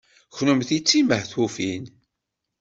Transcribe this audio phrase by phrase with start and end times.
[0.35, 1.83] Kennemti d timehtufin.